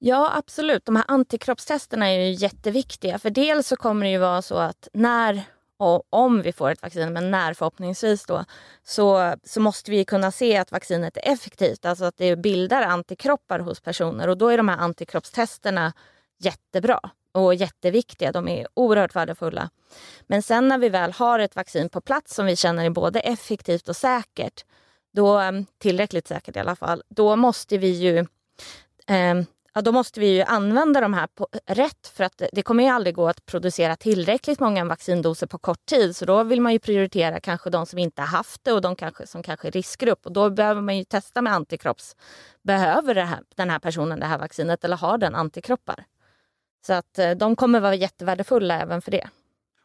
Ja, 0.00 0.32
absolut. 0.34 0.84
De 0.84 0.96
här 0.96 1.04
antikroppstesterna 1.08 2.08
är 2.08 2.20
ju 2.20 2.32
jätteviktiga. 2.32 3.18
För 3.18 3.30
dels 3.30 3.68
så 3.68 3.76
kommer 3.76 4.06
det 4.06 4.12
ju 4.12 4.18
vara 4.18 4.42
så 4.42 4.54
att 4.54 4.88
när 4.92 5.42
och 5.78 6.02
om 6.10 6.42
vi 6.42 6.52
får 6.52 6.70
ett 6.70 6.82
vaccin, 6.82 7.12
men 7.12 7.30
när 7.30 7.54
förhoppningsvis 7.54 8.26
då, 8.26 8.44
så, 8.84 9.34
så 9.44 9.60
måste 9.60 9.90
vi 9.90 10.04
kunna 10.04 10.32
se 10.32 10.56
att 10.56 10.72
vaccinet 10.72 11.16
är 11.16 11.32
effektivt, 11.32 11.84
alltså 11.84 12.04
att 12.04 12.16
det 12.16 12.36
bildar 12.36 12.82
antikroppar 12.82 13.58
hos 13.58 13.80
personer 13.80 14.28
och 14.28 14.38
då 14.38 14.48
är 14.48 14.56
de 14.56 14.68
här 14.68 14.78
antikroppstesterna 14.78 15.92
jättebra 16.38 17.00
och 17.32 17.54
jätteviktiga. 17.54 18.32
De 18.32 18.48
är 18.48 18.66
oerhört 18.74 19.16
värdefulla. 19.16 19.70
Men 20.26 20.42
sen 20.42 20.68
när 20.68 20.78
vi 20.78 20.88
väl 20.88 21.12
har 21.12 21.38
ett 21.38 21.56
vaccin 21.56 21.88
på 21.88 22.00
plats 22.00 22.34
som 22.34 22.46
vi 22.46 22.56
känner 22.56 22.84
är 22.84 22.90
både 22.90 23.20
effektivt 23.20 23.88
och 23.88 23.96
säkert, 23.96 24.64
då, 25.12 25.38
mm, 25.38 25.66
tillräckligt 25.78 26.28
säkert 26.28 26.56
i 26.56 26.58
alla 26.58 26.76
fall, 26.76 27.02
då 27.08 27.36
måste 27.36 27.78
vi 27.78 27.88
ju 27.88 28.18
eh, 29.06 29.34
ja, 29.78 29.82
då 29.82 29.92
måste 29.92 30.20
vi 30.20 30.36
ju 30.36 30.42
använda 30.42 31.00
de 31.00 31.14
här 31.14 31.26
på 31.26 31.48
rätt 31.66 32.12
för 32.14 32.24
att 32.24 32.42
det 32.52 32.62
kommer 32.62 32.84
ju 32.84 32.90
aldrig 32.90 33.14
gå 33.14 33.28
att 33.28 33.46
producera 33.46 33.96
tillräckligt 33.96 34.60
många 34.60 34.84
vaccindoser 34.84 35.46
på 35.46 35.58
kort 35.58 35.86
tid. 35.86 36.16
Så 36.16 36.24
då 36.24 36.42
vill 36.42 36.60
man 36.60 36.72
ju 36.72 36.78
prioritera 36.78 37.40
kanske 37.40 37.70
de 37.70 37.86
som 37.86 37.98
inte 37.98 38.22
har 38.22 38.26
haft 38.26 38.64
det 38.64 38.72
och 38.72 38.80
de 38.80 38.96
kanske, 38.96 39.26
som 39.26 39.42
kanske 39.42 39.68
är 39.68 39.72
riskgrupp. 39.72 40.26
Och 40.26 40.32
då 40.32 40.50
behöver 40.50 40.80
man 40.80 40.98
ju 40.98 41.04
testa 41.04 41.42
med 41.42 41.52
antikropps. 41.52 42.16
Behöver 42.62 43.14
här, 43.14 43.40
den 43.56 43.70
här 43.70 43.78
personen 43.78 44.20
det 44.20 44.26
här 44.26 44.38
vaccinet 44.38 44.84
eller 44.84 44.96
har 44.96 45.18
den 45.18 45.34
antikroppar? 45.34 46.04
Så 46.86 46.92
att 46.92 47.18
eh, 47.18 47.30
de 47.30 47.56
kommer 47.56 47.80
vara 47.80 47.94
jättevärdefulla 47.94 48.80
även 48.80 49.02
för 49.02 49.10
det. 49.10 49.28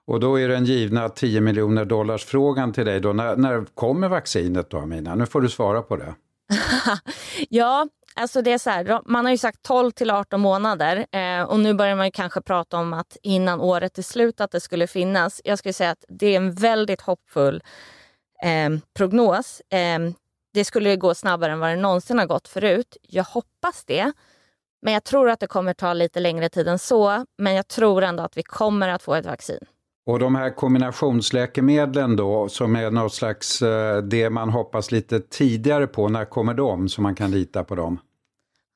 Och 0.06 0.20
då 0.20 0.40
är 0.40 0.48
den 0.48 0.66
givna 0.66 1.10
10 1.10 1.42
miljoner 1.42 1.86
dollars 1.86 2.26
frågan 2.26 2.74
till 2.74 2.86
dig 2.86 3.00
då. 3.00 3.14
När, 3.14 3.36
när 3.36 3.66
kommer 3.66 4.08
vaccinet 4.08 4.70
då 4.70 4.78
Amina? 4.78 5.16
Nu 5.16 5.26
får 5.26 5.42
du 5.42 5.50
svara 5.50 5.82
på 5.82 5.96
det. 5.96 6.16
ja, 7.50 7.88
Alltså 8.16 8.42
det 8.42 8.52
är 8.52 8.58
så 8.58 8.70
här, 8.70 9.02
man 9.06 9.26
har 9.26 9.32
ju 9.32 9.38
sagt 9.38 9.62
12 9.62 9.92
till 9.92 10.12
18 10.12 10.42
månader 10.42 11.06
eh, 11.12 11.44
och 11.44 11.60
nu 11.60 11.74
börjar 11.74 11.96
man 11.96 12.12
kanske 12.12 12.42
prata 12.42 12.78
om 12.78 12.94
att 12.94 13.18
innan 13.24 13.62
året 13.62 13.98
är 13.98 14.02
slut 14.02 14.42
att 14.42 14.52
det 14.52 14.60
skulle 14.60 14.88
finnas. 14.88 15.42
Jag 15.44 15.60
skulle 15.60 15.74
säga 15.74 15.92
att 15.92 16.06
det 16.08 16.28
är 16.28 16.38
en 16.38 16.54
väldigt 16.54 17.02
hoppfull 17.02 17.64
eh, 18.44 18.70
prognos. 18.98 19.62
Eh, 19.70 20.00
det 20.54 20.66
skulle 20.66 20.96
gå 20.96 21.16
snabbare 21.16 21.52
än 21.52 21.60
vad 21.60 21.70
det 21.70 21.76
någonsin 21.76 22.20
har 22.20 22.26
gått 22.26 22.48
förut. 22.48 22.98
Jag 23.02 23.24
hoppas 23.24 23.86
det. 23.86 24.12
Men 24.82 24.94
jag 24.94 25.04
tror 25.04 25.30
att 25.30 25.40
det 25.40 25.48
kommer 25.48 25.74
ta 25.74 25.94
lite 25.94 26.20
längre 26.20 26.50
tid 26.50 26.68
än 26.68 26.80
så. 26.80 27.26
Men 27.38 27.54
jag 27.54 27.68
tror 27.68 28.04
ändå 28.04 28.24
att 28.24 28.38
vi 28.38 28.44
kommer 28.44 28.90
att 28.90 29.04
få 29.04 29.16
ett 29.16 29.26
vaccin. 29.26 29.66
Och 30.06 30.20
de 30.20 30.36
här 30.36 30.50
kombinationsläkemedlen 30.50 32.16
då, 32.16 32.50
som 32.50 32.76
är 32.76 32.92
något 32.92 33.14
slags 33.14 33.62
eh, 33.62 33.98
det 33.98 34.30
man 34.30 34.50
hoppas 34.50 34.92
lite 34.92 35.20
tidigare 35.20 35.88
på, 35.88 36.10
när 36.10 36.26
kommer 36.26 36.54
de 36.54 36.90
så 36.90 37.02
man 37.02 37.16
kan 37.16 37.32
lita 37.32 37.64
på 37.64 37.76
dem? 37.76 38.00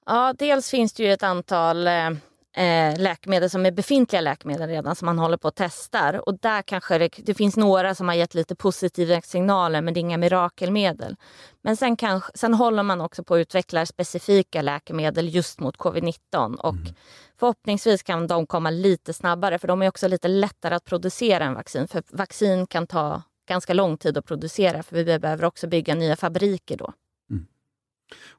Ja, 0.05 0.34
dels 0.38 0.69
finns 0.69 0.93
det 0.93 1.03
ju 1.03 1.12
ett 1.12 1.24
antal 1.24 1.88
eh, 1.88 2.10
eh, 2.57 2.99
läkemedel 2.99 3.49
som 3.49 3.65
är 3.65 3.71
befintliga 3.71 4.21
läkemedel 4.21 4.69
redan 4.69 4.95
som 4.95 5.05
man 5.05 5.19
håller 5.19 5.37
på 5.37 5.47
att 5.47 5.55
testar. 5.55 6.29
Och 6.29 6.39
där 6.39 6.61
kanske 6.61 6.97
det, 6.97 7.09
det, 7.17 7.33
finns 7.33 7.57
några 7.57 7.95
som 7.95 8.07
har 8.07 8.15
gett 8.15 8.33
lite 8.33 8.55
positiva 8.55 9.21
signaler 9.21 9.81
men 9.81 9.93
det 9.93 9.99
är 9.99 10.01
inga 10.01 10.17
mirakelmedel. 10.17 11.15
Men 11.61 11.77
sen, 11.77 11.95
kanske, 11.95 12.31
sen 12.35 12.53
håller 12.53 12.83
man 12.83 13.01
också 13.01 13.23
på 13.23 13.35
att 13.35 13.39
utveckla 13.39 13.85
specifika 13.85 14.61
läkemedel 14.61 15.35
just 15.35 15.59
mot 15.59 15.77
covid-19 15.77 16.55
och 16.55 16.73
mm. 16.73 16.93
förhoppningsvis 17.39 18.03
kan 18.03 18.27
de 18.27 18.47
komma 18.47 18.69
lite 18.69 19.13
snabbare 19.13 19.59
för 19.59 19.67
de 19.67 19.81
är 19.81 19.87
också 19.87 20.07
lite 20.07 20.27
lättare 20.27 20.75
att 20.75 20.85
producera 20.85 21.43
än 21.45 21.53
vaccin. 21.53 21.87
För 21.87 22.03
vaccin 22.11 22.67
kan 22.67 22.87
ta 22.87 23.21
ganska 23.47 23.73
lång 23.73 23.97
tid 23.97 24.17
att 24.17 24.25
producera 24.25 24.83
för 24.83 24.95
vi 24.95 25.19
behöver 25.19 25.45
också 25.45 25.67
bygga 25.67 25.95
nya 25.95 26.15
fabriker 26.15 26.77
då. 26.77 26.93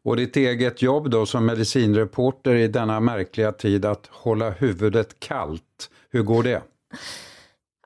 Och 0.02 0.16
ditt 0.16 0.36
eget 0.36 0.82
jobb 0.82 1.10
då 1.10 1.26
som 1.26 1.46
medicinreporter 1.46 2.54
i 2.54 2.68
denna 2.68 3.00
märkliga 3.00 3.52
tid 3.52 3.84
att 3.84 4.06
hålla 4.10 4.50
huvudet 4.50 5.20
kallt, 5.20 5.90
hur 6.10 6.22
går 6.22 6.42
det? 6.42 6.62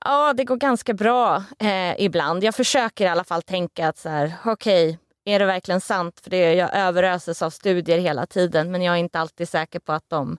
Ja, 0.05 0.33
det 0.33 0.45
går 0.45 0.57
ganska 0.57 0.95
bra 0.95 1.45
eh, 1.59 2.05
ibland. 2.05 2.45
Jag 2.45 2.55
försöker 2.55 3.05
i 3.05 3.09
alla 3.09 3.25
fall 3.25 3.43
tänka 3.43 3.89
att 3.89 3.99
så 3.99 4.09
här, 4.09 4.33
okej, 4.45 4.89
okay, 4.89 4.99
är 5.25 5.39
det 5.39 5.47
verkligen 5.47 5.81
sant? 5.81 6.21
För 6.23 6.31
det, 6.31 6.55
jag 6.55 6.77
överöses 6.77 7.43
av 7.43 7.51
studier 7.51 7.99
hela 7.99 8.27
tiden, 8.27 8.71
men 8.71 8.83
jag 8.83 8.95
är 8.95 8.99
inte 8.99 9.21
alltid 9.21 9.49
säker 9.49 9.79
på 9.79 9.93
att 9.93 10.05
de... 10.09 10.39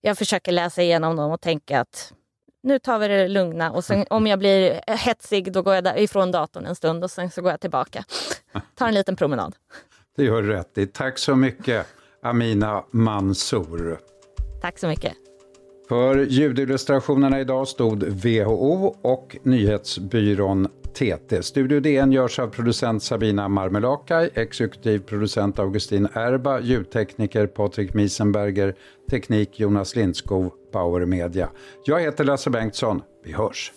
Jag 0.00 0.18
försöker 0.18 0.52
läsa 0.52 0.82
igenom 0.82 1.16
dem 1.16 1.30
och 1.30 1.40
tänka 1.40 1.80
att 1.80 2.12
nu 2.62 2.78
tar 2.78 2.98
vi 2.98 3.08
det 3.08 3.28
lugna 3.28 3.72
och 3.72 3.84
sen, 3.84 4.06
om 4.10 4.26
jag 4.26 4.38
blir 4.38 4.80
hetsig 4.86 5.52
då 5.52 5.62
går 5.62 5.74
jag 5.74 6.00
ifrån 6.00 6.30
datorn 6.30 6.66
en 6.66 6.74
stund 6.74 7.04
och 7.04 7.10
sen 7.10 7.30
så 7.30 7.42
går 7.42 7.50
jag 7.50 7.60
tillbaka. 7.60 8.04
Tar 8.74 8.88
en 8.88 8.94
liten 8.94 9.16
promenad. 9.16 9.56
Det 10.18 10.24
gör 10.24 10.42
du 10.42 10.48
rätt 10.48 10.78
i. 10.78 10.86
Tack 10.86 11.18
så 11.18 11.36
mycket 11.36 11.86
Amina 12.22 12.84
Mansour. 12.90 13.98
Tack 14.60 14.78
så 14.78 14.88
mycket. 14.88 15.12
För 15.88 16.16
ljudillustrationerna 16.16 17.40
idag 17.40 17.68
stod 17.68 18.04
WHO 18.04 18.96
och 19.02 19.36
nyhetsbyrån 19.42 20.68
TT. 20.94 21.42
Studio 21.42 21.80
DN 21.80 22.12
görs 22.12 22.38
av 22.38 22.48
producent 22.48 23.02
Sabina 23.02 23.48
Marmelakai, 23.48 24.30
exekutiv 24.34 24.98
producent 24.98 25.58
Augustin 25.58 26.08
Erba, 26.14 26.60
ljudtekniker 26.60 27.46
Patrik 27.46 27.94
Miesenberger, 27.94 28.74
teknik 29.10 29.60
Jonas 29.60 29.96
Lindskog, 29.96 30.52
Power 30.72 31.06
Media. 31.06 31.48
Jag 31.84 32.00
heter 32.00 32.24
Lasse 32.24 32.50
Bengtsson. 32.50 33.02
Vi 33.24 33.32
hörs! 33.32 33.72